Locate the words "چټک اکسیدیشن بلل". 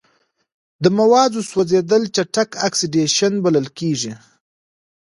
2.15-3.67